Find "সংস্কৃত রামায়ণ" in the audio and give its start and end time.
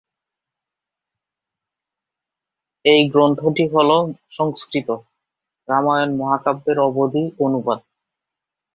4.29-6.09